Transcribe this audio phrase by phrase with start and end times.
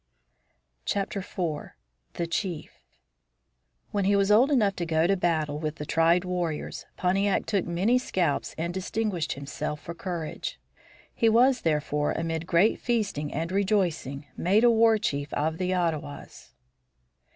[0.91, 1.13] IV.
[2.13, 2.71] THE CHIEF
[3.91, 7.65] When he was old enough to go to battle with the tried warriors, Pontiac took
[7.67, 10.59] many scalps and distinguished himself for courage.
[11.13, 16.55] He was, therefore, amid great feasting and rejoicing, made a war chief of the Ottawas.